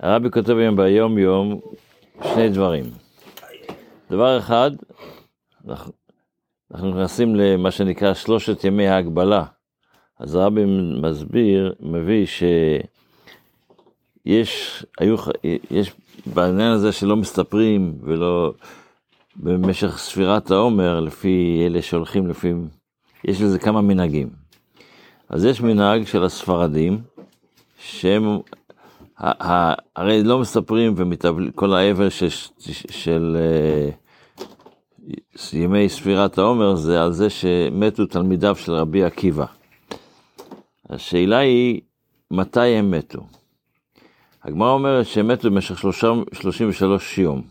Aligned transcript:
הרבי 0.00 0.30
כותב 0.30 0.56
היום 0.56 0.76
ביום 0.76 1.18
יום 1.18 1.60
שני 2.22 2.48
דברים. 2.48 2.84
דבר 4.10 4.38
אחד, 4.38 4.70
אנחנו, 5.68 5.92
נכנסים 6.72 7.36
למה 7.36 7.70
שנקרא 7.70 8.14
שלושת 8.14 8.64
ימי 8.64 8.88
ההגבלה. 8.88 9.44
אז 10.18 10.34
הרבי 10.34 10.64
מסביר, 11.02 11.74
מביא 11.80 12.26
שיש, 14.26 14.84
היו, 14.98 15.16
יש 15.70 15.92
בעניין 16.26 16.72
הזה 16.72 16.92
שלא 16.92 17.16
מסתפרים 17.16 17.98
ולא, 18.02 18.52
במשך 19.36 19.98
ספירת 19.98 20.50
העומר, 20.50 21.00
לפי 21.00 21.62
אלה 21.66 21.82
שהולכים 21.82 22.26
לפי, 22.26 22.52
יש 23.24 23.42
לזה 23.42 23.58
כמה 23.58 23.80
מנהגים. 23.80 24.28
אז 25.28 25.44
יש 25.44 25.60
מנהג 25.60 26.06
של 26.06 26.24
הספרדים, 26.24 27.00
שהם 27.78 28.38
הרי 29.18 30.22
לא 30.22 30.38
מספרים 30.38 30.94
ומתאבלים, 30.96 31.50
כל 31.50 31.74
האבל 31.74 32.08
של, 32.90 33.36
uh, 33.36 34.08
ימי 35.52 35.88
ספירת 35.88 36.38
העומר 36.38 36.74
זה 36.74 37.02
על 37.02 37.12
זה 37.12 37.30
שמתו 37.30 38.06
תלמידיו 38.06 38.56
של 38.56 38.72
רבי 38.72 39.04
עקיבא. 39.04 39.46
השאלה 40.90 41.38
היא, 41.38 41.80
מתי 42.30 42.60
הם 42.60 42.90
מתו? 42.90 43.26
הגמרא 44.44 44.70
אומרת 44.70 45.06
שהם 45.06 45.28
מתו 45.28 45.50
במשך 45.50 45.78
33 45.78 47.18
יום. 47.18 47.42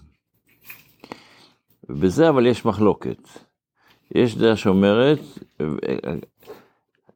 ובזה 1.89 2.29
אבל 2.29 2.45
יש 2.45 2.65
מחלוקת. 2.65 3.29
יש 4.15 4.35
דעה 4.35 4.55
שאומרת, 4.55 5.19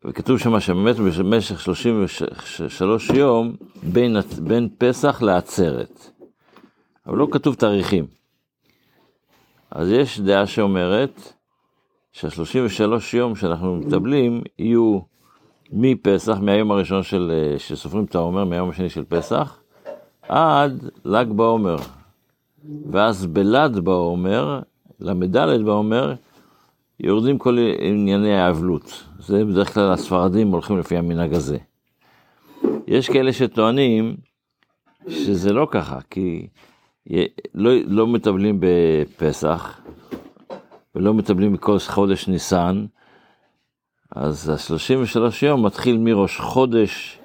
וכתוב 0.06 0.38
שם 0.38 0.60
שבאמת 0.60 0.96
במשך 0.96 1.60
33 1.60 3.10
יום 3.10 3.56
בין, 3.84 4.16
בין 4.44 4.70
פסח 4.78 5.22
לעצרת. 5.22 6.10
אבל 7.08 7.18
לא 7.18 7.28
כתוב 7.32 7.56
תאריכים. 7.56 8.06
אז 9.72 9.90
יש 9.90 10.20
דעה 10.20 10.48
שאומרת 10.48 11.34
שה-33 12.12 13.18
יום 13.18 13.36
שאנחנו 13.36 13.76
מטבלים 13.76 14.42
יהיו 14.60 15.00
מפסח, 15.72 16.38
מהיום 16.42 16.72
הראשון 16.72 17.04
של, 17.04 17.32
שסופרים 17.58 18.06
את 18.06 18.16
העומר, 18.16 18.46
מהיום 18.46 18.70
השני 18.70 18.90
של 18.90 19.04
פסח, 19.04 19.60
עד 20.28 20.90
ל"ג 21.06 21.32
בעומר. 21.36 21.76
ואז 22.92 23.26
בל"ד 23.26 23.80
בעומר, 23.84 24.60
ל"ד 25.00 25.38
בעומר, 25.66 26.14
יורדים 27.04 27.38
כל 27.38 27.58
ענייני 27.80 28.36
האבלות. 28.36 29.04
זה 29.20 29.46
בדרך 29.46 29.74
כלל 29.74 29.92
הספרדים 29.92 30.52
הולכים 30.52 30.78
לפי 30.78 30.98
המנהג 30.98 31.34
הזה. 31.34 31.58
יש 32.88 33.10
כאלה 33.10 33.34
שטוענים 33.34 34.16
שזה 35.08 35.54
לא 35.54 35.68
ככה, 35.72 36.00
כי 36.10 36.48
לא, 37.56 37.72
לא 37.88 38.08
מטבלים 38.08 38.58
בפסח, 38.60 39.82
ולא 40.96 41.14
מטבלים 41.14 41.54
בכל 41.54 41.80
חודש 41.80 42.28
ניסן, 42.28 42.86
אז 44.16 44.50
ה-33 44.50 45.46
יום 45.46 45.66
מתחיל 45.66 45.98
מראש 45.98 46.40
חודש 46.40 47.20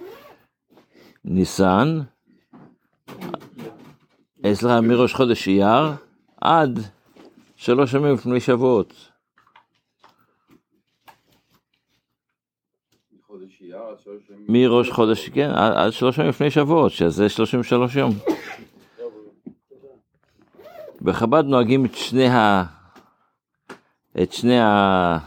ניסן, 1.24 2.00
סליחה, 4.52 4.80
מראש 4.80 5.14
חודש 5.14 5.48
אייר, 5.48 5.92
עד 6.40 6.78
שלוש 7.56 7.94
ימים 7.94 8.14
לפני 8.14 8.40
שבועות. 8.40 9.15
מראש 14.48 14.90
חודש, 14.90 15.28
כן, 15.28 15.50
עד 15.54 15.92
שלוש 15.92 16.18
ימים 16.18 16.28
לפני 16.28 16.50
שבועות, 16.50 16.92
שזה 16.92 17.28
33 17.28 17.96
יום. 17.96 18.12
בחב"ד 21.02 21.44
נוהגים 21.44 21.84
את 21.84 21.94
שני 21.94 22.28
ה... 22.28 22.64
את 24.22 24.32
שני 24.32 24.60
ה... 24.60 25.18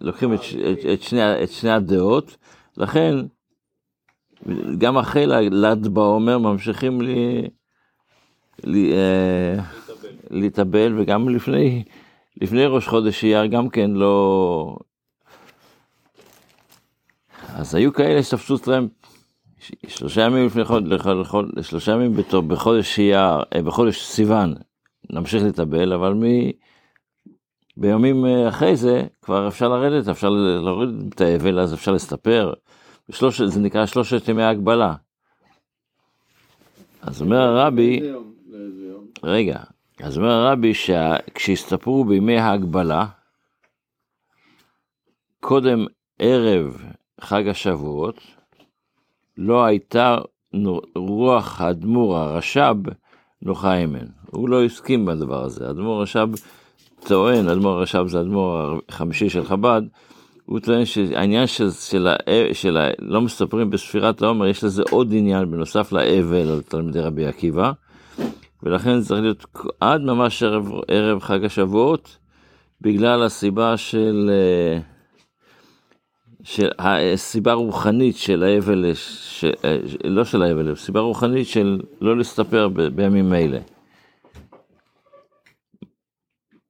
לוקחים 0.00 0.34
את, 0.34 0.40
את, 0.72 0.78
את, 0.92 1.02
שני, 1.02 1.42
את 1.42 1.50
שני 1.50 1.70
הדעות, 1.70 2.36
לכן 2.76 3.14
גם 4.78 4.98
אחרי 4.98 5.26
ל"ד 5.26 5.88
בעומר 5.88 6.38
ממשיכים 6.38 7.00
לי, 7.00 7.48
לי, 8.64 8.92
אה, 8.92 9.62
להתאבל, 10.30 11.00
וגם 11.00 11.28
לפני, 11.28 11.84
לפני 12.42 12.66
ראש 12.66 12.88
חודש 12.88 13.24
אייר 13.24 13.46
גם 13.46 13.68
כן 13.68 13.90
לא, 13.90 14.76
אז 17.54 17.74
היו 17.74 17.92
כאלה 17.92 18.22
שתפסו 18.22 18.56
אצלם 18.56 18.86
שלושה 19.86 20.20
ימים 20.20 20.46
לפני 20.46 20.64
חודש, 20.64 21.00
שלושה 21.62 21.92
ימים 21.92 22.16
בחודש 22.48 22.98
אייר, 22.98 23.42
אה, 23.54 23.62
בחודש 23.62 24.02
סיוון, 24.02 24.54
נמשיך 25.10 25.42
להתאבל, 25.42 25.92
אבל 25.92 26.14
מ... 26.14 26.22
ביומים 27.76 28.26
אה, 28.26 28.48
אחרי 28.48 28.76
זה 28.76 29.02
כבר 29.22 29.48
אפשר 29.48 29.68
לרדת, 29.68 30.08
אפשר 30.08 30.28
להוריד 30.28 31.12
את 31.14 31.20
האבל, 31.20 31.60
אז 31.60 31.74
אפשר 31.74 31.92
להסתפר. 31.92 32.52
בשלוש, 33.08 33.40
זה 33.40 33.60
נקרא 33.60 33.86
שלושת 33.86 34.28
ימי 34.28 34.42
ההגבלה. 34.42 34.94
אז 37.02 37.22
אומר 37.22 37.40
הרבי, 37.40 38.00
רגע, 39.22 39.58
אז 40.00 40.18
אומר 40.18 40.30
הרבי 40.30 40.74
שכשהסתפרו 40.74 42.04
בימי 42.04 42.38
ההגבלה, 42.38 43.06
קודם 45.40 45.86
ערב 46.18 46.94
חג 47.20 47.48
השבועות, 47.48 48.20
לא 49.36 49.64
הייתה 49.64 50.18
רוח 50.96 51.60
האדמו"ר 51.60 52.16
הרש"ב 52.16 52.76
נוחה 53.42 53.76
אמן. 53.76 54.06
הוא 54.30 54.48
לא 54.48 54.64
הסכים 54.64 55.06
בדבר 55.06 55.44
הזה. 55.44 55.66
האדמו"ר 55.66 55.98
הרש"ב 55.98 56.28
טוען, 57.06 57.48
האדמו"ר 57.48 57.72
הרש"ב 57.78 58.06
זה 58.06 58.18
האדמו"ר 58.18 58.80
החמישי 58.88 59.30
של 59.30 59.44
חב"ד, 59.44 59.82
הוא 60.44 60.60
טוען 60.60 60.84
שהעניין 60.84 61.46
של, 61.46 61.70
של, 61.70 62.08
של. 62.52 62.78
לא 62.98 63.20
מסתפרים 63.20 63.70
בספירת 63.70 64.22
העומר, 64.22 64.46
יש 64.46 64.64
לזה 64.64 64.82
עוד 64.90 65.12
עניין 65.12 65.50
בנוסף 65.50 65.92
לאבל 65.92 66.48
על 66.48 66.62
תלמידי 66.62 67.00
רבי 67.00 67.26
עקיבא, 67.26 67.72
ולכן 68.62 68.98
זה 68.98 69.08
צריך 69.08 69.20
להיות 69.20 69.46
עד 69.80 70.00
ממש 70.00 70.42
ערב, 70.42 70.72
ערב 70.88 71.20
חג 71.20 71.44
השבועות, 71.44 72.18
בגלל 72.80 73.22
הסיבה 73.22 73.76
של... 73.76 74.30
של 76.44 76.68
הסיבה 76.78 77.52
הרוחנית 77.52 78.16
של 78.16 78.42
האבל, 78.42 78.94
ש... 78.94 79.44
לא 80.04 80.24
של 80.24 80.42
האבל, 80.42 80.74
סיבה 80.74 81.00
רוחנית 81.00 81.46
של 81.46 81.80
לא 82.00 82.18
להסתפר 82.18 82.68
ב... 82.68 82.82
בימים 82.82 83.34
אלה. 83.34 83.58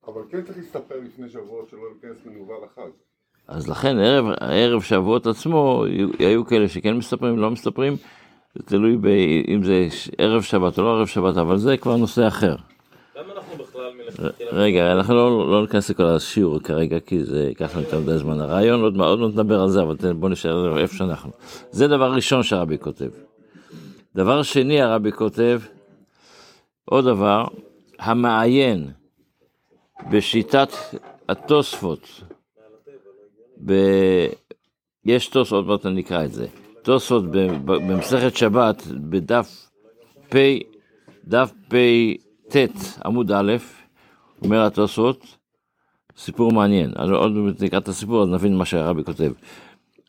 אבל 0.07 0.23
כן 0.31 0.43
צריך 0.43 0.59
להסתפר 0.59 0.95
לפני 1.05 1.29
שבועות 1.29 1.69
שלא 1.71 1.81
להיכנס 1.93 2.27
מנוול 2.27 2.57
לחג. 2.65 2.91
אז 3.49 3.69
לכן 3.69 3.99
ערב, 3.99 4.25
ערב 4.41 4.83
שבועות 4.83 5.27
עצמו, 5.27 5.85
היו 6.19 6.47
כאלה 6.47 6.69
שכן 6.69 6.97
מסתפרים, 6.97 7.39
לא 7.39 7.51
מסתפרים, 7.51 7.97
זה 8.55 8.63
תלוי 8.67 8.97
אם 9.49 9.63
זה 9.63 9.89
ערב 10.19 10.43
שבת 10.43 10.79
או 10.79 10.83
לא 10.83 10.97
ערב 10.97 11.07
שבת, 11.07 11.37
אבל 11.37 11.57
זה 11.57 11.77
כבר 11.77 11.97
נושא 11.97 12.29
אחר. 12.29 12.57
רגע, 14.53 14.93
אנחנו 14.93 15.15
לא, 15.15 15.51
לא 15.51 15.63
ניכנס 15.63 15.91
לכל 15.91 16.05
השיעור 16.05 16.61
כרגע, 16.61 17.01
כי 17.01 17.25
זה 17.25 17.45
ייקח 17.45 17.75
לנו 17.75 17.85
יותר 17.85 18.01
מדי 18.01 18.19
זמן. 18.19 18.41
הרעיון, 18.41 18.81
עוד 18.81 18.97
מעט 18.97 19.19
נדבר 19.33 19.61
על 19.61 19.69
זה, 19.69 19.83
אבל 19.83 19.97
בואו 20.13 20.33
נשאר 20.33 20.79
איפה 20.79 20.97
שאנחנו. 20.97 21.31
זה 21.71 21.89
דבר 21.89 22.13
ראשון 22.13 22.43
שהרבי 22.43 22.79
כותב. 22.79 23.11
דבר 24.15 24.43
שני, 24.43 24.83
הרבי 24.83 25.13
כותב, 25.13 25.61
עוד 26.85 27.05
דבר, 27.05 27.45
המעיין 27.99 28.91
בשיטת 30.11 30.69
התוספות, 31.29 32.23
ב... 33.65 33.73
יש 35.05 35.29
תוספות, 35.29 35.57
עוד 35.57 35.67
מעט 35.67 35.87
אני 35.87 36.01
אקרא 36.01 36.25
את 36.25 36.33
זה, 36.33 36.47
תוספות 36.83 37.25
במסכת 37.65 38.37
שבת, 38.37 38.83
בדף 38.87 39.69
פ... 40.29 40.37
דף 41.29 41.53
פט 41.69 42.77
עמוד 43.05 43.33
א', 43.33 43.57
אומר 44.43 44.67
התוספות, 44.67 45.37
סיפור 46.17 46.53
מעניין, 46.53 46.93
עוד 47.13 47.33
נקרא 47.61 47.79
את 47.79 47.89
הסיפור 47.89 48.23
אז 48.23 48.29
נבין 48.29 48.57
מה 48.57 48.65
שהרבי 48.65 49.05
כותב, 49.05 49.33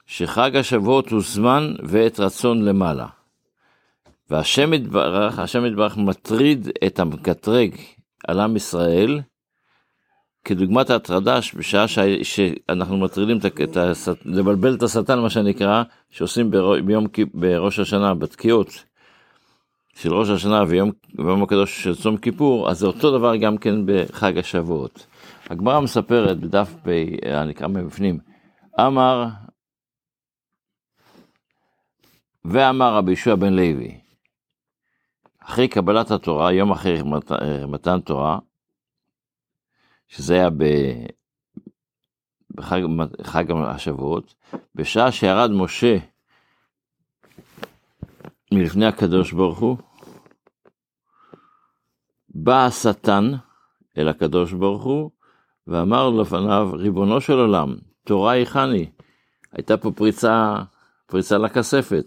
שחג 0.06 0.56
השבועות 0.56 1.10
הוא 1.10 1.22
זמן 1.22 1.74
ועת 1.84 2.20
רצון 2.20 2.66
למעלה. 2.66 3.08
והשם 4.30 4.74
יתברך, 4.74 5.40
השם 5.40 5.66
יתברך 5.66 5.98
מטריד 5.98 6.70
את 6.86 7.00
המקטרג 7.00 7.76
על 8.28 8.40
עם 8.40 8.56
ישראל, 8.56 9.22
כדוגמת 10.46 10.90
ההטרדה 10.90 11.40
בשעה 11.58 11.88
ש... 11.88 12.00
שאנחנו 12.24 12.98
מטרידים 12.98 13.38
את 13.38 13.78
ה... 13.78 13.92
לבלבל 14.26 14.76
את 14.76 14.84
השטן 14.84 15.20
מה 15.20 15.30
שנקרא, 15.30 15.84
שעושים 16.10 16.52
ביום 16.86 17.08
בראש 17.34 17.80
השנה 17.80 18.14
בתקיעות 18.14 18.84
של 19.96 20.14
ראש 20.14 20.30
השנה 20.30 20.64
ויום, 20.68 20.92
ויום 21.18 21.44
הקדוש 21.44 21.84
של 21.84 21.96
צום 21.96 22.18
כיפור, 22.18 22.70
אז 22.70 22.80
זה 22.80 22.88
אותו 22.88 23.18
דבר 23.18 23.36
גם 23.36 23.58
כן 23.58 23.76
בחג 23.86 24.38
השבועות. 24.38 25.08
הגמרא 25.50 25.80
מספרת 25.80 26.40
בדף 26.40 26.76
פ... 26.84 26.88
אני 27.24 27.52
אקרא 27.52 27.68
מבפנים, 27.68 28.20
אמר 28.80 29.26
ואמר 32.46 32.96
רבי 32.96 33.12
יהושע 33.12 33.36
בן 33.36 33.54
לוי, 33.54 34.00
אחרי 35.40 35.68
קבלת 35.68 36.12
התורה, 36.12 36.54
יום 36.54 36.72
אחרי 36.72 37.02
מת- 37.04 37.32
מתן 37.68 38.00
תורה, 38.00 38.40
שזה 40.08 40.34
היה 40.34 40.50
ב... 40.50 40.64
בחג 42.52 42.82
חג 43.24 43.46
השבועות, 43.52 44.36
בשעה 44.76 45.12
שירד 45.12 45.52
משה 45.52 45.98
מלפני 48.56 48.86
הקדוש 48.86 49.32
ברוך 49.32 49.60
הוא, 49.60 49.78
בא 52.30 52.66
השטן 52.66 53.32
אל 53.98 54.08
הקדוש 54.08 54.54
ברוך 54.54 54.84
הוא, 54.84 55.12
ואמר 55.68 56.10
לפניו, 56.10 56.70
ריבונו 56.74 57.22
של 57.22 57.34
עולם, 57.34 57.76
תורה 58.06 58.32
היכני. 58.32 58.92
הייתה 59.52 59.78
פה 59.78 59.92
פריצה, 59.92 60.56
פריצה 61.06 61.38
לכספת. 61.38 62.06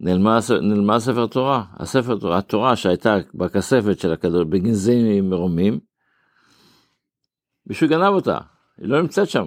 נעלמה, 0.00 0.38
נעלמה 0.62 1.00
ספר 1.00 1.26
תורה, 1.26 1.64
הספר 1.72 2.18
תורה, 2.18 2.38
התורה 2.38 2.76
שהייתה 2.76 3.16
בכספת 3.34 3.98
של 3.98 4.12
הקדוש, 4.12 4.44
בגנזי 4.48 5.20
מרומים, 5.20 5.80
מישהו 7.66 7.88
גנב 7.88 8.14
אותה, 8.14 8.38
היא 8.78 8.88
לא 8.88 9.02
נמצאת 9.02 9.28
שם. 9.28 9.46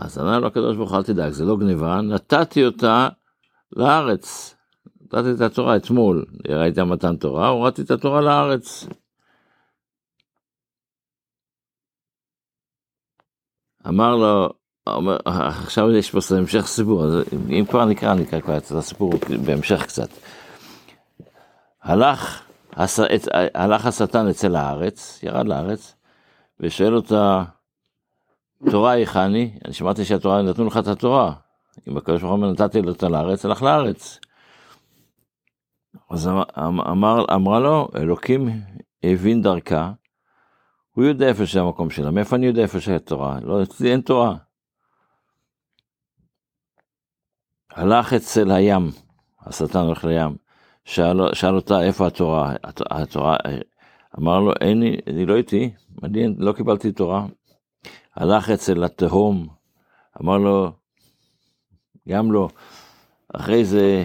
אז 0.00 0.18
ענה 0.18 0.38
לו 0.38 0.46
הקדוש 0.46 0.76
ברוך 0.76 0.90
הוא, 0.90 0.98
אל 0.98 1.02
תדאג, 1.02 1.32
זה 1.32 1.44
לא 1.44 1.56
גניבה, 1.56 2.00
נתתי 2.00 2.64
אותה 2.64 3.08
לארץ. 3.72 4.54
נתתי 5.00 5.30
את 5.36 5.40
התורה 5.40 5.76
אתמול, 5.76 6.24
ראיתי 6.48 6.82
מתן 6.82 7.16
תורה, 7.16 7.48
הורדתי 7.48 7.82
את 7.82 7.90
התורה 7.90 8.20
לארץ. 8.20 8.86
אמר 13.88 14.16
לו, 14.16 14.48
אומר, 14.86 15.16
עכשיו 15.24 15.90
יש 15.90 16.10
פה 16.10 16.36
המשך 16.36 16.66
סיפור, 16.66 17.04
אז 17.04 17.24
אם 17.48 17.64
כבר 17.70 17.84
נקרא, 17.84 18.14
נקרא 18.14 18.40
כבר 18.40 18.56
את 18.56 18.70
הסיפור 18.70 19.12
בהמשך 19.46 19.82
קצת. 19.82 20.08
הלך, 21.82 22.42
הס, 22.72 23.00
הלך 23.54 23.86
השטן 23.86 24.28
אצל 24.28 24.56
הארץ, 24.56 25.22
ירד 25.22 25.46
לארץ, 25.46 25.94
ושואל 26.60 26.96
אותה, 26.96 27.44
תורה 28.70 28.90
היכני? 28.90 29.58
אני 29.64 29.72
שמעתי 29.72 30.04
שהתורה, 30.04 30.42
נתנו 30.42 30.66
לך 30.66 30.76
את 30.76 30.86
התורה. 30.86 31.32
אם 31.88 31.96
הקדוש 31.96 32.22
ברוך 32.22 32.40
הוא 32.40 32.46
נתתי 32.46 32.82
לו 32.82 32.88
אותה 32.92 33.08
לארץ, 33.08 33.44
הלך 33.44 33.62
לארץ. 33.62 34.20
אז 36.10 36.28
אמר, 36.58 37.24
אמרה 37.34 37.60
לו, 37.60 37.88
אלוקים 37.96 38.48
הבין 39.02 39.42
דרכה, 39.42 39.92
הוא 40.90 41.04
יודע 41.04 41.28
איפה 41.28 41.44
זה 41.44 41.60
המקום 41.60 41.90
שלה, 41.90 42.10
מאיפה 42.10 42.36
אני 42.36 42.46
יודע 42.46 42.62
איפה 42.62 42.80
שהיא 42.80 42.98
תורה? 42.98 43.38
לא, 43.42 43.62
אצלי 43.62 43.92
אין 43.92 44.00
תורה. 44.00 44.36
הלך 47.70 48.12
אצל 48.12 48.50
הים, 48.50 48.90
השטן 49.40 49.78
הולך 49.78 50.04
לים, 50.04 50.36
שאל, 50.84 51.34
שאל 51.34 51.54
אותה 51.54 51.82
איפה 51.82 52.06
התורה, 52.06 52.54
התורה, 52.90 53.36
אמר 54.18 54.40
לו, 54.40 54.52
אין 54.60 54.82
אני 55.06 55.26
לא 55.26 55.36
איתי, 55.36 55.70
אני 56.02 56.34
לא 56.38 56.52
קיבלתי 56.52 56.92
תורה. 56.92 57.26
הלך 58.16 58.50
אצל 58.50 58.84
התהום, 58.84 59.46
אמר 60.22 60.38
לו, 60.38 60.72
גם 62.08 62.32
לא. 62.32 62.48
אחרי 63.34 63.64
זה, 63.64 64.04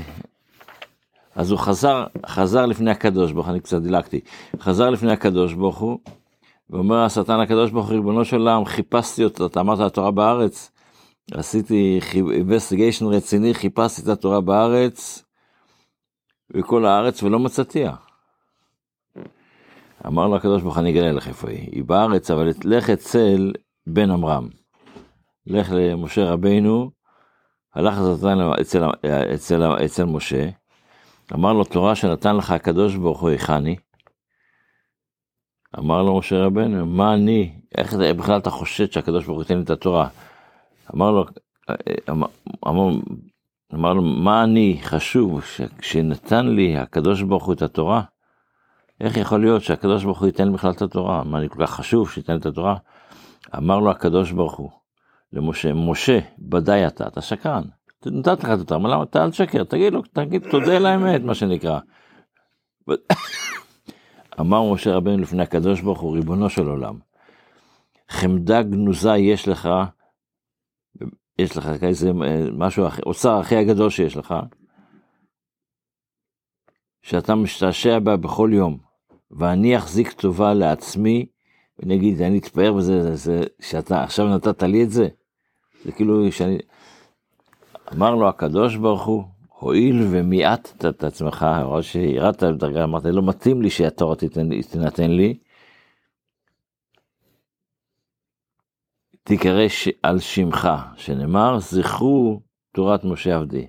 אז 1.35 1.51
הוא 1.51 1.59
חזר, 1.59 2.05
חזר 2.25 2.65
לפני 2.65 2.91
הקדוש 2.91 3.31
ברוך 3.31 3.45
הוא, 3.45 3.51
אני 3.53 3.61
קצת 3.61 3.81
דילגתי, 3.81 4.19
חזר 4.59 4.89
לפני 4.89 5.11
הקדוש 5.11 5.53
ברוך 5.53 5.77
הוא, 5.77 5.99
ואומר 6.69 6.97
השטן 6.97 7.39
הקדוש 7.39 7.71
ברוך 7.71 7.87
הוא, 7.87 7.95
ריבונו 7.95 8.25
של 8.25 8.37
עולם, 8.37 8.65
חיפשתי 8.65 9.23
אותו, 9.23 9.45
אתה 9.45 9.59
אמרת 9.59 9.79
התורה 9.79 10.11
בארץ, 10.11 10.71
עשיתי 11.31 11.99
investigation 12.13 13.05
רציני, 13.05 13.53
חיפשתי 13.53 14.01
את 14.01 14.07
התורה 14.07 14.41
בארץ, 14.41 15.23
בכל 16.49 16.85
הארץ, 16.85 17.23
ולא 17.23 17.39
מצאתיה. 17.39 17.93
אמר 20.07 20.27
לו 20.27 20.35
הקדוש 20.35 20.61
ברוך 20.61 20.75
הוא, 20.75 20.81
אני 20.81 20.91
אגלה 20.91 21.11
לך 21.11 21.27
איפה 21.27 21.49
היא. 21.49 21.69
היא 21.71 21.83
בארץ, 21.83 22.31
אבל 22.31 22.51
לך 22.63 22.89
אצל 22.89 23.51
בן 23.87 24.11
עמרם. 24.11 24.49
לך 25.47 25.71
למשה 25.71 26.31
רבינו, 26.31 26.91
הלך 27.75 27.97
השטן 27.97 28.37
אצל, 28.61 28.83
אצל, 29.35 29.85
אצל 29.85 30.05
משה, 30.05 30.49
אמר 31.33 31.53
לו, 31.53 31.63
תורה 31.63 31.95
שנתן 31.95 32.35
לך 32.35 32.51
הקדוש 32.51 32.95
ברוך 32.95 33.21
הוא 33.21 33.29
היכני. 33.29 33.75
אמר 35.79 36.03
לו 36.03 36.17
משה 36.17 36.45
רבנו, 36.45 36.85
מה 36.85 37.13
אני, 37.13 37.59
איך 37.77 37.93
בכלל 37.93 38.37
אתה 38.37 38.49
חושד 38.49 38.91
שהקדוש 38.91 39.25
ברוך 39.25 39.35
הוא 39.35 39.43
ייתן 39.43 39.57
לי 39.57 39.63
את 39.63 39.69
התורה? 39.69 40.07
אמר 40.95 41.11
לו, 41.11 41.25
אמר, 42.09 42.27
אמר, 42.67 42.89
אמר 43.73 43.93
לו, 43.93 44.01
מה 44.01 44.43
אני 44.43 44.79
חשוב 44.83 45.41
שנתן 45.81 46.47
לי 46.47 46.77
הקדוש 46.77 47.21
ברוך 47.21 47.45
הוא 47.45 47.53
את 47.53 47.61
התורה? 47.61 48.01
איך 49.01 49.17
יכול 49.17 49.41
להיות 49.41 49.61
שהקדוש 49.61 50.03
ברוך 50.03 50.19
הוא 50.19 50.27
ייתן 50.27 50.47
לי 50.47 50.53
בכלל 50.53 50.71
את 50.71 50.81
התורה? 50.81 51.23
מה, 51.23 51.37
אני 51.37 51.49
כל 51.49 51.65
כך 51.65 51.71
חשוב 51.71 52.11
שייתן 52.11 52.33
לי 52.33 52.39
את 52.39 52.45
התורה? 52.45 52.75
אמר 53.57 53.79
לו 53.79 53.91
הקדוש 53.91 54.31
ברוך 54.31 54.55
הוא 54.55 54.69
למשה, 55.33 55.73
משה, 55.73 56.19
ודאי 56.51 56.87
אתה, 56.87 57.07
אתה 57.07 57.21
שקרן. 57.21 57.63
נתת 58.05 58.43
לך 58.43 58.49
את 58.53 58.59
התורה, 58.59 58.89
למה 58.89 59.03
אתה 59.03 59.23
אל 59.23 59.31
תשקר, 59.31 59.63
תגיד 59.63 59.93
לו, 59.93 60.01
תגיד, 60.01 60.49
תודה 60.51 60.77
על 60.77 60.85
האמת, 60.85 61.21
מה 61.21 61.35
שנקרא. 61.35 61.79
אמר 64.39 64.73
משה 64.73 64.95
רבנו 64.95 65.17
לפני 65.17 65.43
הקדוש 65.43 65.81
ברוך 65.81 65.99
הוא, 65.99 66.15
ריבונו 66.15 66.49
של 66.49 66.67
עולם, 66.67 66.99
חמדה 68.09 68.63
גנוזה 68.63 69.15
יש 69.15 69.47
לך, 69.47 69.69
יש 71.39 71.57
לך 71.57 71.69
איזה 71.83 72.11
משהו, 72.57 72.85
אוצר 73.05 73.37
הכי 73.37 73.55
הגדול 73.55 73.89
שיש 73.89 74.17
לך, 74.17 74.35
שאתה 77.01 77.35
משתעשע 77.35 77.99
בה 77.99 78.17
בכל 78.17 78.49
יום, 78.53 78.77
ואני 79.31 79.77
אחזיק 79.77 80.11
טובה 80.11 80.53
לעצמי, 80.53 81.25
ואני 81.79 81.95
אגיד, 81.95 82.21
אני 82.21 82.37
אתפאר 82.37 82.73
בזה, 82.73 83.01
זה, 83.01 83.15
זה, 83.15 83.43
שאתה 83.59 84.03
עכשיו 84.03 84.35
נתת 84.35 84.63
לי 84.63 84.83
את 84.83 84.91
זה. 84.91 85.07
זה 85.85 85.91
כאילו 85.91 86.31
שאני... 86.31 86.57
אמר 87.93 88.15
לו 88.15 88.29
הקדוש 88.29 88.75
ברוך 88.75 89.05
הוא, 89.05 89.23
הואיל 89.59 90.07
ומיעטת 90.11 90.85
את 90.85 91.03
עצמך, 91.03 91.45
או 91.63 91.83
שירדת 91.83 92.43
בדרגה, 92.43 92.83
אמרת, 92.83 93.05
לא 93.05 93.21
מתאים 93.21 93.61
לי 93.61 93.69
שהתורה 93.69 94.15
תינתן 94.15 95.11
לי, 95.11 95.37
תקרא 99.23 99.67
ש... 99.67 99.87
על 100.03 100.19
שמך, 100.19 100.69
שנאמר, 100.97 101.59
זכרו 101.59 102.41
תורת 102.73 103.03
משה 103.03 103.35
עבדי. 103.35 103.67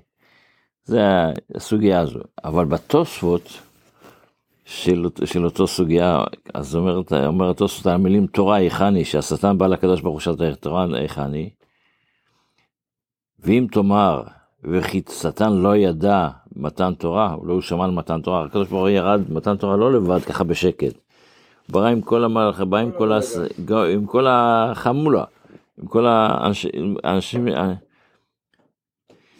זה 0.85 1.01
הסוגיה 1.55 2.01
הזו. 2.01 2.21
אבל 2.45 2.65
בתוספות 2.65 3.43
של, 4.67 5.07
של 5.25 5.45
אותו 5.45 5.67
סוגיה, 5.67 6.25
אז 6.55 6.77
אומרת, 6.77 7.13
אומר 7.13 7.51
התוספות 7.51 7.87
על 7.87 7.93
המילים 7.93 8.27
תורה 8.27 8.57
היכני, 8.57 9.05
שהשטן 9.05 9.59
בא 9.59 9.67
לקדוש 9.67 10.01
ברוך 10.01 10.15
הוא 10.15 10.21
שאתה 10.21 10.55
תורה 10.55 10.87
היכני, 10.95 11.51
ואם 13.39 13.67
תאמר, 13.73 14.23
וכי 14.65 15.03
שטן 15.11 15.53
לא 15.53 15.77
ידע 15.77 16.29
מתן 16.57 16.95
תורה, 16.95 17.33
הוא 17.33 17.47
לא 17.47 17.61
שמע 17.61 17.85
על 17.85 17.91
מתן 17.91 18.21
תורה, 18.21 18.45
הקדוש 18.45 18.69
ברוך 18.69 18.81
הוא 18.81 18.89
ירד 18.89 19.21
מתן 19.29 19.57
תורה 19.57 19.77
לא 19.77 19.93
לבד 19.93 20.21
ככה 20.21 20.45
בשקט. 20.45 20.99
ברא 21.69 21.89
עם 21.89 22.01
כל 22.01 22.25
המלאכה, 22.25 22.65
בא 22.65 22.79
עם 22.79 22.91
כל, 22.99 23.13
הס... 23.13 23.39
עם 23.93 24.07
כל 24.07 24.27
החמולה, 24.29 25.25
עם 25.79 25.87
כל 25.87 26.07
האנשים... 26.07 27.47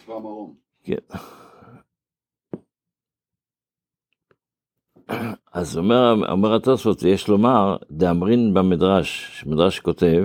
צבא 0.05 0.19
מרום. 0.19 0.53
כן. 0.83 1.17
אז 5.53 5.77
אומר, 5.77 6.15
אומר 6.31 6.55
התוספות, 6.55 7.03
יש 7.03 7.27
לומר, 7.27 7.77
דאמרין 7.91 8.53
במדרש, 8.53 9.43
מדרש 9.47 9.79
כותב, 9.79 10.23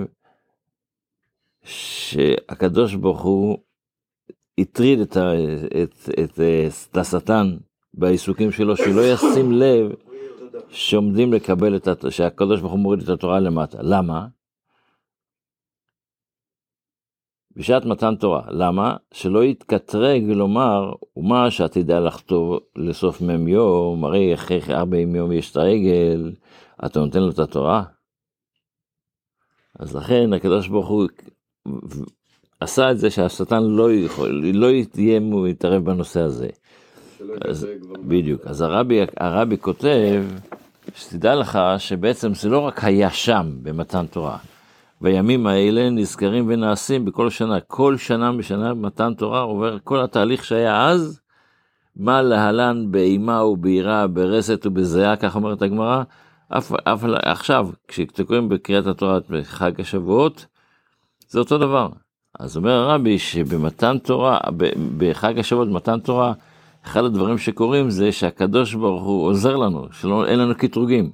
שהקדוש 1.64 2.94
ברוך 2.94 3.22
הוא 3.22 3.58
הטריד 4.58 5.00
את, 5.00 5.16
את, 5.82 6.08
את, 6.24 6.40
את 6.90 6.96
השטן 6.96 7.56
בעיסוקים 7.94 8.52
שלו, 8.52 8.76
שלא 8.76 9.00
ישים 9.12 9.52
לב 9.52 9.92
שעומדים 10.68 11.32
לקבל 11.32 11.76
את, 11.76 11.88
שהקדוש 12.10 12.60
ברוך 12.60 12.72
הוא 12.72 12.80
מוריד 12.80 13.02
את 13.02 13.08
התורה 13.08 13.40
למטה. 13.40 13.78
למה? 13.80 14.26
בשעת 17.56 17.85
מתן 17.85 18.14
תורה. 18.16 18.42
למה? 18.49 18.97
שלא 19.12 19.44
יתקטרג 19.44 20.23
ולומר, 20.28 20.92
ומה 21.16 21.50
שעתידה 21.50 22.00
לחטוא 22.00 22.59
לסוף 22.76 23.21
מ"ם 23.21 23.49
יום, 23.49 24.04
הרי 24.04 24.35
אחרי 24.35 24.61
ארבעים 24.71 25.14
יום 25.14 25.32
יש 25.32 25.50
את 25.50 25.56
הרגל, 25.56 26.32
אתה 26.87 27.00
נותן 27.00 27.23
לו 27.23 27.30
את 27.30 27.38
התורה? 27.38 27.82
אז 29.78 29.97
לכן 29.97 30.32
הקדוש 30.32 30.68
ברוך 30.68 30.88
הוא 30.88 31.09
עשה 32.61 32.90
את 32.90 32.99
זה 32.99 33.11
שהשטן 33.11 33.62
לא 33.62 33.92
יכול, 33.92 34.42
לא 34.54 34.66
יהיה 34.97 35.21
מתערב 35.21 35.85
בנושא 35.85 36.21
הזה. 36.21 36.49
אז, 37.49 37.66
בדיוק. 38.06 38.47
אז 38.47 38.61
הרבי, 38.61 39.00
הרבי 39.16 39.59
כותב, 39.59 40.25
שתדע 40.94 41.35
לך 41.35 41.59
שבעצם 41.78 42.35
זה 42.35 42.49
לא 42.49 42.59
רק 42.59 42.85
היה 42.85 43.11
שם 43.11 43.50
במתן 43.62 44.06
תורה. 44.06 44.38
בימים 45.02 45.47
האלה 45.47 45.90
נזכרים 45.90 46.44
ונעשים 46.49 47.04
בכל 47.04 47.30
שנה. 47.30 47.61
כל 47.61 47.97
שנה 47.97 48.32
בשנה 48.32 48.75
במתן 48.75 49.14
תורה 49.14 49.40
עובר 49.40 49.78
כל 49.85 50.00
התהליך 50.00 50.44
שהיה 50.44 50.88
אז, 50.88 51.21
מה 51.97 52.23
להלן 52.23 52.87
באימה 52.90 53.44
וביראה, 53.44 54.06
ברסת 54.06 54.66
ובזיעה, 54.66 55.16
כך 55.16 55.37
אומרת 55.37 55.62
הגמרא, 55.62 56.02
אף, 56.49 56.73
אף 56.85 57.04
עכשיו, 57.23 57.68
כשאתם 57.88 58.25
קוראים 58.25 58.49
בקריאת 58.49 58.87
התורה 58.87 59.18
בחג 59.30 59.80
השבועות, 59.80 60.47
זה 61.28 61.38
אותו 61.38 61.59
דבר. 61.59 61.88
אז 62.40 62.56
אומר 62.56 62.73
הרבי 62.73 63.18
שבמתן 63.18 63.99
תורה, 63.99 64.38
בחג 64.99 65.38
השבועות, 65.38 65.68
במתן 65.68 66.00
תורה, 66.00 66.32
אחד 66.85 67.04
הדברים 67.04 67.38
שקורים 67.38 67.90
זה 67.90 68.12
שהקדוש 68.12 68.75
ברוך 68.75 69.02
הוא 69.02 69.26
עוזר 69.26 69.56
לנו, 69.56 69.87
שאין 69.92 70.38
לנו 70.38 70.54
קטרוגים. 70.54 71.11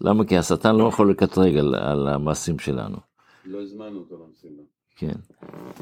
למה? 0.00 0.24
כי 0.24 0.38
השטן 0.38 0.76
לא 0.76 0.84
יכול 0.84 1.10
לקטרג 1.10 1.56
על, 1.56 1.74
על 1.74 2.08
המעשים 2.08 2.58
שלנו. 2.58 3.13
לא 3.46 3.62
הזמנו 3.62 3.98
אותו 3.98 4.16
למשימה. 4.26 4.62
כן. 4.96 5.12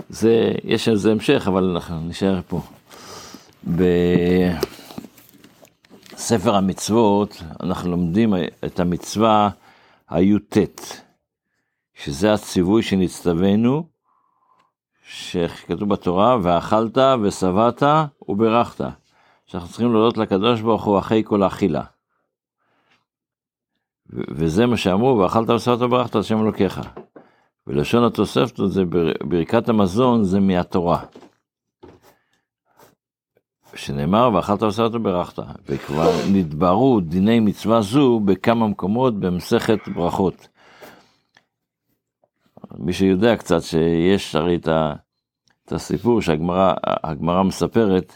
זה, 0.09 0.53
יש 0.65 0.89
על 0.89 0.97
זה 0.97 1.13
המשך, 1.13 1.45
אבל 1.47 1.65
אנחנו 1.65 2.01
נשאר 2.01 2.41
פה. 2.49 2.61
בספר 6.15 6.55
המצוות 6.55 7.43
אנחנו 7.63 7.91
לומדים 7.91 8.35
את 8.65 8.81
המצווה 8.81 9.51
הי"ט, 10.09 10.57
שזה 11.95 12.33
הציווי 12.35 12.83
שנצטווינו, 12.83 13.87
שכתוב 15.07 15.89
בתורה, 15.89 16.39
ואכלת 16.43 16.99
ושבעת 17.23 17.83
וברכת. 18.29 18.85
שאנחנו 19.47 19.69
צריכים 19.69 19.93
להודות 19.93 20.17
לקדוש 20.17 20.61
ברוך 20.61 20.85
הוא 20.85 20.99
אחרי 20.99 21.23
כל 21.27 21.43
האכילה. 21.43 21.83
וזה 24.11 24.67
מה 24.67 24.77
שאמרו, 24.77 25.19
ואכלת 25.19 25.51
ושבעת 25.51 25.81
וברכת 25.81 26.15
השם 26.17 26.43
אלוקיך. 26.43 26.81
ולשון 27.67 28.05
התוספת 28.05 28.57
זה 28.67 28.83
ברכת 29.23 29.69
המזון 29.69 30.25
זה 30.25 30.41
מהתורה. 30.41 31.05
שנאמר 33.75 34.31
ואכלת 34.35 34.63
ושבעת 34.63 34.95
וברכת, 34.95 35.43
וכבר 35.69 36.11
נדברו 36.33 37.01
דיני 37.01 37.41
מצווה 37.41 37.81
זו 37.81 38.21
בכמה 38.21 38.69
מקומות 38.69 39.21
במסכת 39.21 39.79
ברכות. 39.95 40.49
מי 42.79 42.93
שיודע 42.93 43.37
קצת 43.37 43.63
שיש 43.63 44.35
הרי 44.35 44.57
את 44.57 45.73
הסיפור 45.73 46.21
שהגמרא 46.23 47.43
מספרת, 47.45 48.13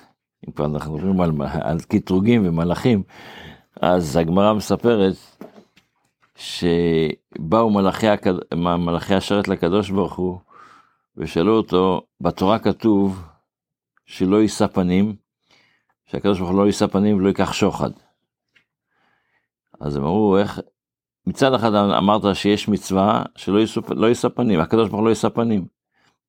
אם 0.46 0.52
כבר 0.52 0.64
אנחנו 0.64 0.94
מדברים 0.94 1.20
על, 1.20 1.30
על 1.60 1.78
קטרוגים 1.80 2.46
ומלאכים, 2.46 3.02
אז 3.80 4.16
הגמרא 4.16 4.52
מספרת 4.52 5.14
שבאו 6.36 7.70
מלאכי, 7.70 8.06
מלאכי 8.78 9.14
השרת 9.14 9.48
לקדוש 9.48 9.90
ברוך 9.90 10.14
הוא 10.14 10.38
ושאלו 11.16 11.56
אותו, 11.56 12.02
בתורה 12.20 12.58
כתוב 12.58 13.22
שלא 14.06 14.42
יישא 14.42 14.66
פנים, 14.66 15.16
שהקדוש 16.06 16.38
ברוך 16.38 16.50
הוא 16.50 16.58
לא 16.58 16.66
יישא 16.66 16.86
פנים 16.86 17.16
ולא 17.16 17.28
ייקח 17.28 17.52
שוחד. 17.52 17.90
אז 19.80 19.96
הם 19.96 20.04
אמרו, 20.04 20.38
איך, 20.38 20.60
מצד 21.26 21.54
אחד 21.54 21.74
אמרת 21.74 22.36
שיש 22.36 22.68
מצווה 22.68 23.22
שלא 23.36 23.60
לא 23.90 24.06
יישא 24.06 24.28
פנים, 24.28 24.60
הקדוש 24.60 24.88
ברוך 24.88 25.00
הוא 25.00 25.04
לא 25.04 25.10
יישא 25.10 25.28
פנים. 25.28 25.66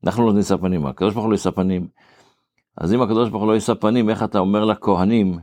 אנחנו 0.03 0.27
לא 0.27 0.33
נישא 0.33 0.57
פנים, 0.57 0.85
הקדוש 0.85 1.13
ברוך 1.13 1.23
הוא 1.23 1.31
לא 1.31 1.35
יישא 1.35 1.51
פנים. 1.51 1.87
אז 2.77 2.93
אם 2.93 3.01
הקדוש 3.01 3.29
ברוך 3.29 3.41
הוא 3.41 3.49
לא 3.49 3.53
יישא 3.53 3.73
פנים, 3.73 4.09
איך 4.09 4.23
אתה 4.23 4.39
אומר 4.39 4.65
לכהנים 4.65 5.39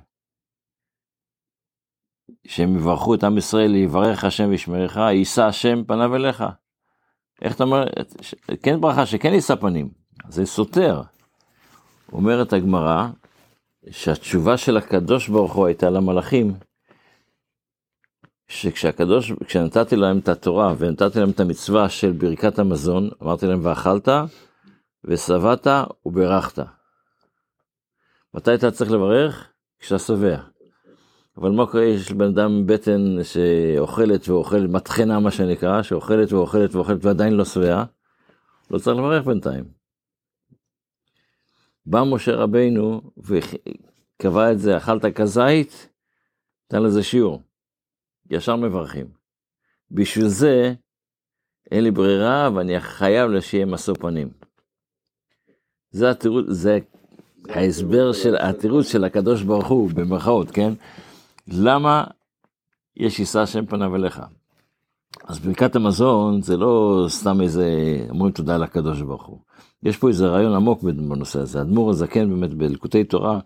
שהם 2.47 2.77
יברכו 2.77 3.15
את 3.15 3.25
עם 3.25 3.39
ישראל, 3.39 3.75
יברך 3.75 4.25
השם 4.25 4.49
וישמרך, 4.49 4.97
יישא 4.97 5.43
השם 5.43 5.85
פניו 5.85 6.17
אליך. 6.17 6.45
איך 7.43 7.55
אתה 7.57 7.65
אומר, 7.65 7.85
כן 8.63 8.81
ברכה 8.81 9.07
שכן 9.07 9.33
יישא 9.33 9.55
פנים, 9.55 9.89
זה 10.29 10.47
סותר. 10.47 11.03
אומרת 12.13 12.53
הגמרא, 12.53 13.07
שהתשובה 13.91 14.57
של 14.57 14.77
הקדוש 14.77 15.29
ברוך 15.29 15.53
הוא 15.53 15.67
הייתה 15.67 15.91
למלאכים, 15.91 16.55
שכשהקדוש, 18.49 19.33
כשנתתי 19.47 19.97
להם 19.97 20.19
את 20.19 20.29
התורה 20.29 20.75
ונתתי 20.79 21.19
להם 21.19 21.31
את 21.31 21.41
המצווה 21.41 21.89
של 21.89 22.13
ברכת 22.13 22.59
המזון, 22.59 23.11
אמרתי 23.23 23.47
להם 23.47 23.61
ואכלת 23.63 24.09
ושבעת 25.05 25.67
וברכת. 26.07 26.59
מתי 28.35 28.55
אתה 28.55 28.71
צריך 28.71 28.91
לברך? 28.91 29.49
כשאתה 29.79 29.99
שבע. 29.99 30.54
אבל 31.37 31.51
מה 31.51 31.67
קורה, 31.67 31.85
יש 31.85 32.11
לבן 32.11 32.25
אדם 32.25 32.67
בטן 32.67 33.17
שאוכלת 33.23 34.29
ואוכלת, 34.29 34.71
מטחנה 34.71 35.21
מה 35.21 35.31
שנקרא, 35.31 35.83
שאוכלת 35.83 36.33
ואוכלת 36.33 36.75
ואוכלת 36.75 37.05
ועדיין 37.05 37.33
לא 37.33 37.45
שבע, 37.45 37.85
לא 38.71 38.79
צריך 38.79 38.97
לברך 38.97 39.27
בינתיים. 39.27 39.65
בא 41.87 42.03
משה 42.03 42.33
רבינו 42.35 43.01
וקבע 43.19 44.53
את 44.53 44.59
זה, 44.59 44.77
אכלת 44.77 45.05
כזית, 45.05 45.89
נתן 46.67 46.83
לזה 46.83 47.03
שיעור. 47.03 47.43
ישר 48.31 48.57
מברכים. 48.57 49.07
בשביל 49.91 50.29
זה 50.29 50.75
אין 51.71 51.85
לי 51.85 51.91
ברירה 51.91 52.51
ואני 52.55 52.81
חייב 52.81 53.41
שיהיה 53.41 53.67
משוא 53.67 53.95
פנים. 53.95 54.29
זה 55.91 56.11
התירוץ, 56.11 56.47
זה 56.49 56.79
ההסבר 57.49 58.13
של, 58.13 58.37
התירוץ 58.37 58.93
של 58.93 59.05
הקדוש 59.05 59.43
ברוך 59.43 59.69
הוא, 59.69 59.91
במרכאות, 59.91 60.51
כן? 60.51 60.73
למה 61.49 62.05
יש 62.97 63.19
יישא 63.19 63.41
השם 63.41 63.67
פניו 63.67 63.97
אליך? 63.97 64.23
אז 65.29 65.39
ברכת 65.39 65.77
המזון 65.77 66.43
זה 66.43 66.57
לא 66.57 67.05
סתם 67.09 67.41
איזה, 67.41 67.67
אומרים 68.11 68.33
תודה 68.33 68.57
לקדוש 68.57 69.03
ברוך 69.03 69.27
הוא. 69.27 69.39
יש 69.83 69.97
פה 69.97 70.09
איזה 70.09 70.27
רעיון 70.27 70.55
עמוק 70.55 70.83
בנושא 70.83 71.41
הזה. 71.41 71.59
האדמו"ר 71.59 71.91
הזקן 71.91 72.31
באמת 72.31 72.55
בלקוטי 72.55 73.05
תורה 73.05 73.39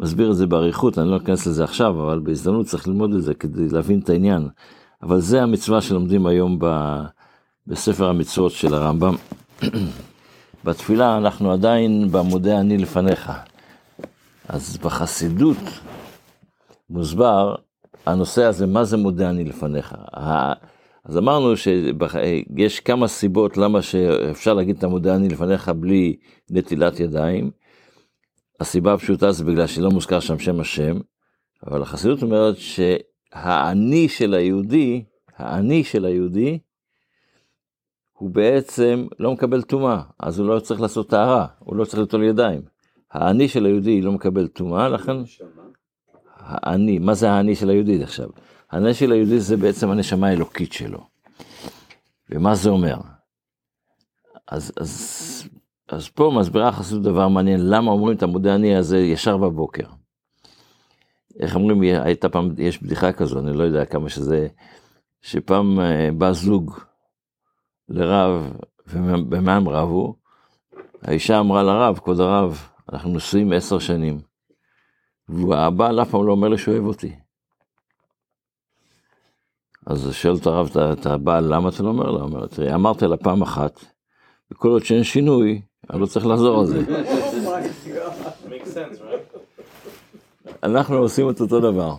מסביר 0.00 0.30
את 0.30 0.36
זה 0.36 0.46
באריכות, 0.46 0.98
אני 0.98 1.10
לא 1.10 1.16
אכנס 1.16 1.46
לזה 1.46 1.64
עכשיו, 1.64 2.02
אבל 2.02 2.18
בהזדמנות 2.18 2.66
צריך 2.66 2.88
ללמוד 2.88 3.14
את 3.14 3.22
זה 3.22 3.34
כדי 3.34 3.68
להבין 3.68 3.98
את 3.98 4.10
העניין. 4.10 4.48
אבל 5.02 5.20
זה 5.20 5.42
המצווה 5.42 5.80
שלומדים 5.80 6.26
היום 6.26 6.56
ב, 6.60 6.66
בספר 7.66 8.08
המצוות 8.08 8.52
של 8.52 8.74
הרמב"ם. 8.74 9.14
בתפילה 10.64 11.16
אנחנו 11.16 11.52
עדיין 11.52 12.08
בעמודי 12.10 12.56
אני 12.56 12.78
לפניך. 12.78 13.32
אז 14.48 14.78
בחסידות 14.82 15.56
מוסבר 16.92 17.54
הנושא 18.06 18.44
הזה, 18.44 18.66
מה 18.66 18.84
זה 18.84 18.96
מודה 18.96 19.30
אני 19.30 19.44
לפניך. 19.44 19.94
אז 21.04 21.18
אמרנו 21.18 21.56
שיש 21.56 22.80
כמה 22.80 23.08
סיבות 23.08 23.56
למה 23.56 23.82
שאפשר 23.82 24.54
להגיד 24.54 24.76
את 24.76 24.84
המודה 24.84 25.16
אני 25.16 25.28
לפניך 25.28 25.68
בלי 25.68 26.16
נטילת 26.50 27.00
ידיים. 27.00 27.50
הסיבה 28.60 28.94
הפשוטה 28.94 29.32
זה 29.32 29.44
בגלל 29.44 29.66
שלא 29.66 29.90
מוזכר 29.90 30.20
שם 30.20 30.38
שם 30.38 30.60
השם, 30.60 30.96
אבל 31.66 31.82
החסידות 31.82 32.22
אומרת 32.22 32.56
שהאני 32.56 34.08
של 34.08 34.34
היהודי, 34.34 35.04
האני 35.36 35.84
של 35.84 36.04
היהודי, 36.04 36.58
הוא 38.12 38.30
בעצם 38.30 39.06
לא 39.18 39.32
מקבל 39.32 39.62
טומאה, 39.62 40.02
אז 40.20 40.38
הוא 40.38 40.48
לא 40.48 40.60
צריך 40.60 40.80
לעשות 40.80 41.10
טהרה, 41.10 41.46
הוא 41.58 41.76
לא 41.76 41.84
צריך 41.84 42.02
לטול 42.02 42.22
ידיים. 42.22 42.62
האני 43.10 43.48
של 43.48 43.66
היהודי 43.66 44.02
לא 44.02 44.12
מקבל 44.12 44.46
טומאה, 44.46 44.88
לכן... 44.88 45.16
האני, 46.44 46.98
מה 46.98 47.14
זה 47.14 47.30
האני 47.30 47.56
של 47.56 47.70
היהודי 47.70 48.02
עכשיו? 48.02 48.28
האני 48.70 48.94
של 48.94 49.12
היהודי 49.12 49.40
זה 49.40 49.56
בעצם 49.56 49.90
הנשמה 49.90 50.28
האלוקית 50.28 50.72
שלו. 50.72 51.06
ומה 52.30 52.54
זה 52.54 52.70
אומר? 52.70 52.96
אז, 54.48 54.72
אז, 54.76 55.48
אז 55.88 56.08
פה 56.08 56.32
מסבירה 56.38 56.68
החסידות 56.68 57.02
דבר 57.02 57.28
מעניין, 57.28 57.70
למה 57.70 57.90
אומרים 57.90 58.16
את 58.16 58.22
המודה 58.22 58.54
אני 58.54 58.76
הזה 58.76 58.98
ישר 58.98 59.36
בבוקר. 59.36 59.86
איך 61.40 61.54
אומרים, 61.54 61.82
הייתה 61.82 62.28
פעם, 62.28 62.50
יש 62.58 62.82
בדיחה 62.82 63.12
כזו, 63.12 63.38
אני 63.38 63.52
לא 63.52 63.62
יודע 63.62 63.84
כמה 63.84 64.08
שזה, 64.08 64.48
שפעם 65.20 65.80
אה, 65.80 66.08
בא 66.18 66.32
זוג 66.32 66.78
לרב, 67.88 68.52
ובמה 68.86 69.56
הם 69.56 69.68
רבו? 69.68 70.14
האישה 71.02 71.40
אמרה 71.40 71.62
לרב, 71.62 71.98
כבוד 71.98 72.20
הרב, 72.20 72.68
אנחנו 72.92 73.14
נשואים 73.14 73.52
עשר 73.52 73.78
שנים. 73.78 74.31
והבעל 75.28 76.02
אף 76.02 76.10
פעם 76.10 76.26
לא 76.26 76.32
אומר 76.32 76.48
לי 76.48 76.58
שהוא 76.58 76.74
אוהב 76.74 76.86
אותי. 76.86 77.12
אז 79.86 80.08
שואל 80.12 80.36
את 80.36 80.46
הרב, 80.46 80.70
את 80.92 81.06
הבעל, 81.06 81.54
למה 81.54 81.68
אתה 81.68 81.82
לא 81.82 81.88
אומר 81.88 82.10
לה? 82.10 82.22
אומר, 82.22 82.46
תראי, 82.46 82.74
אמרת 82.74 83.02
לה 83.02 83.16
פעם 83.16 83.42
אחת, 83.42 83.80
וכל 84.50 84.68
עוד 84.68 84.84
שאין 84.84 85.04
שינוי, 85.04 85.62
אני 85.90 86.00
לא 86.00 86.06
צריך 86.06 86.26
לחזור 86.26 86.60
על 86.60 86.66
זה. 86.66 86.78
אנחנו 90.62 90.96
עושים 90.96 91.30
את 91.30 91.40
אותו 91.40 91.60
דבר. 91.60 91.94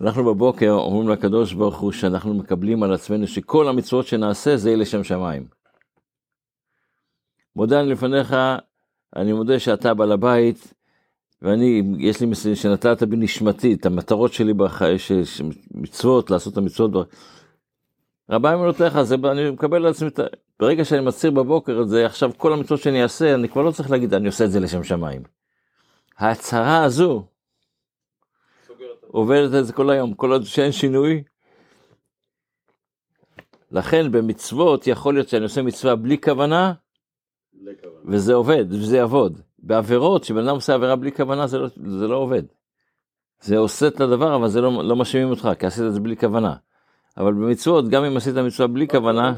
אנחנו 0.00 0.24
בבוקר 0.24 0.70
אומרים 0.70 1.08
לקדוש 1.08 1.52
ברוך 1.52 1.78
הוא 1.78 1.92
שאנחנו 1.92 2.34
מקבלים 2.34 2.82
על 2.82 2.92
עצמנו 2.92 3.26
שכל 3.26 3.68
המצוות 3.68 4.06
שנעשה 4.06 4.56
זה 4.56 4.68
יהיה 4.68 4.78
לשם 4.78 5.04
שמיים. 5.04 5.46
מודה 7.56 7.80
אני 7.80 7.88
לפניך, 7.88 8.36
אני 9.16 9.32
מודה 9.32 9.58
שאתה 9.58 9.94
בעל 9.94 10.12
הבית, 10.12 10.74
ואני, 11.42 11.82
יש 11.98 12.20
לי 12.20 12.26
מסוים 12.26 12.54
שנתת 12.54 13.02
בנשמתי 13.02 13.74
את 13.74 13.86
המטרות 13.86 14.32
שלי 14.32 14.54
בחיי, 14.54 14.96
מצוות, 15.70 16.30
לעשות 16.30 16.52
את 16.52 16.58
המצוות. 16.58 17.08
רבה 18.30 18.54
אמונותיך, 18.54 19.02
זה 19.02 19.14
אני 19.14 19.50
מקבל 19.50 19.76
על 19.76 19.86
עצמי, 19.86 20.08
ברגע 20.60 20.84
שאני 20.84 21.00
מצהיר 21.00 21.32
בבוקר 21.32 21.80
את 21.82 21.88
זה, 21.88 22.06
עכשיו 22.06 22.30
כל 22.36 22.52
המצוות 22.52 22.80
שאני 22.80 23.02
אעשה, 23.02 23.34
אני 23.34 23.48
כבר 23.48 23.62
לא 23.62 23.70
צריך 23.70 23.90
להגיד, 23.90 24.14
אני 24.14 24.26
עושה 24.26 24.44
את 24.44 24.50
זה 24.50 24.60
לשם 24.60 24.84
שמיים. 24.84 25.22
ההצהרה 26.18 26.84
הזו, 26.84 27.26
עובדת 29.06 29.60
את 29.60 29.66
זה 29.66 29.72
כל 29.72 29.90
היום, 29.90 30.14
כל 30.14 30.32
עוד 30.32 30.44
שאין 30.44 30.72
שינוי. 30.72 31.22
לכן 33.70 34.12
במצוות 34.12 34.86
יכול 34.86 35.14
להיות 35.14 35.28
שאני 35.28 35.42
עושה 35.42 35.62
מצווה 35.62 35.96
בלי 35.96 36.20
כוונה, 36.20 36.72
וזה 38.04 38.34
עובד, 38.34 38.64
וזה 38.72 38.96
יעבוד. 38.96 39.40
בעבירות, 39.58 40.22
כשבן 40.22 40.48
אדם 40.48 40.54
עושה 40.54 40.74
עבירה 40.74 40.96
בלי 40.96 41.12
כוונה, 41.12 41.46
זה 41.46 41.58
לא, 41.58 41.68
זה 41.98 42.08
לא 42.08 42.16
עובד. 42.16 42.42
זה 43.40 43.58
עושה 43.58 43.86
את 43.86 44.00
הדבר, 44.00 44.36
אבל 44.36 44.48
זה 44.48 44.60
לא, 44.60 44.84
לא 44.84 44.96
מאשימים 44.96 45.30
אותך, 45.30 45.48
כי 45.58 45.66
עשית 45.66 45.84
את 45.84 45.94
זה 45.94 46.00
בלי 46.00 46.16
כוונה. 46.16 46.54
אבל 47.16 47.32
במצוות, 47.32 47.88
גם 47.88 48.04
אם 48.04 48.16
עשית 48.16 48.34
מצווה 48.34 48.66
בלי 48.66 48.88
כוונה, 48.88 49.34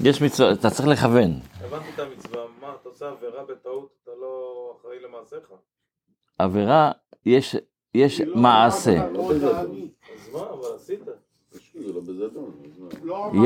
יש 0.00 0.22
מצווה, 0.22 0.52
אתה 0.52 0.70
צריך 0.70 0.88
לכוון. 0.88 1.30
הבנתי 1.60 1.86
את 1.94 1.98
המצווה, 1.98 2.42
מה, 2.60 2.74
אתה 2.80 2.88
עושה 2.88 3.08
עבירה 3.08 3.44
בטעות, 3.44 3.88
אתה 4.02 4.10
לא 4.20 4.74
אחראי 4.80 4.96
למעשיך? 5.00 5.52
עבירה, 6.38 6.92
יש, 7.26 7.56
יש 7.94 8.20
מעשה. 8.20 9.04
אז 9.04 9.12
מה, 10.32 10.40
אבל 10.40 10.74
עשית. 10.76 11.00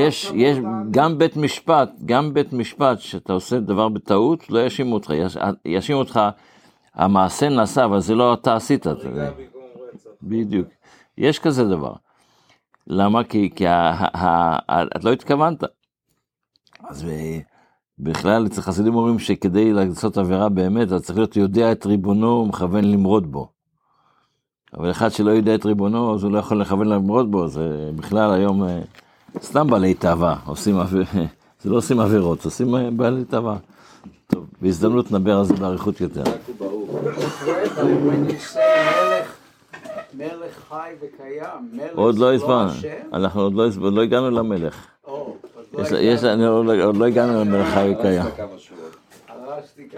יש, 0.00 0.30
יש, 0.34 0.58
גם 0.90 1.18
בית 1.18 1.36
משפט, 1.36 1.90
גם 2.04 2.34
בית 2.34 2.52
משפט, 2.52 3.00
שאתה 3.00 3.32
עושה 3.32 3.60
דבר 3.60 3.88
בטעות, 3.88 4.50
לא 4.50 4.58
יאשימו 4.64 4.94
אותך, 4.94 5.10
יש- 5.16 5.36
יאשימו 5.64 5.98
אותך, 5.98 6.20
המעשה 6.94 7.48
נעשה, 7.48 7.84
אבל 7.84 8.00
זה 8.00 8.14
לא 8.14 8.34
אתה 8.34 8.54
עשית. 8.54 8.80
אתה 8.86 8.90
יודע. 8.90 9.08
הריגה 9.08 9.30
במקום 9.30 9.62
רצח. 9.94 10.10
בדיוק. 10.22 10.68
יש 11.18 11.38
כזה 11.38 11.64
דבר. 11.64 11.92
למה? 12.86 13.24
כי, 13.24 13.50
כי 13.54 13.66
ה, 13.66 13.90
ה, 13.90 14.24
ה, 14.24 14.58
ה, 14.68 14.82
את 14.96 15.04
לא 15.04 15.12
התכוונת. 15.12 15.64
אז 16.88 17.04
ב- 17.04 17.40
בכלל, 17.98 18.46
אצל 18.46 18.60
חסידים 18.62 18.94
אומרים 18.94 19.18
שכדי 19.18 19.72
לעשות 19.72 20.18
עבירה 20.18 20.48
באמת, 20.48 20.88
אתה 20.88 21.00
צריך 21.00 21.18
להיות 21.18 21.36
יודע 21.36 21.72
את 21.72 21.86
ריבונו 21.86 22.26
ומכוון 22.44 22.84
למרוד 22.84 23.32
בו. 23.32 23.48
אבל 24.78 24.90
אחד 24.90 25.08
שלא 25.12 25.30
יודע 25.30 25.54
את 25.54 25.66
ריבונו, 25.66 26.14
אז 26.14 26.24
הוא 26.24 26.32
לא 26.32 26.38
יכול 26.38 26.60
לכוון 26.60 26.88
למרוד 26.88 27.30
בו, 27.30 27.48
זה 27.48 27.90
בכלל 27.96 28.32
היום 28.32 28.62
אה, 28.64 28.80
סתם 29.42 29.66
בעלי 29.66 29.94
תאווה, 29.94 30.36
עושים. 30.46 30.76
זה 31.62 31.70
לא 31.70 31.76
עושים 31.76 32.00
עבירות, 32.00 32.44
עושים 32.44 32.74
אה, 32.74 32.90
בעלי 32.90 33.24
תאווה. 33.24 33.56
טוב, 34.26 34.46
בהזדמנות 34.62 35.12
נדבר 35.12 35.38
על 35.38 35.44
זה 35.44 35.54
באריכות 35.54 36.00
יותר. 36.00 36.22
מלך, 40.14 40.68
חי 40.68 40.90
וקיים, 41.02 41.68
מלך 41.72 41.90
עוד 41.94 42.18
לא 42.18 42.34
הזמן? 42.34 42.68
אנחנו 43.12 43.40
עוד 43.40 43.54
לא, 43.54 43.66
לא 43.92 44.02
הגענו 44.02 44.30
למלך. 44.30 44.86
עוד 45.02 45.36
לא 45.90 45.98
הגענו. 45.98 46.46
עוד 46.48 46.66
לא- 46.66 46.94
לא 46.94 47.04
הגענו 47.04 47.40
למלך 47.40 47.74
חי 47.74 47.94
וקיים. 47.98 48.22
הרסתי 49.28 49.88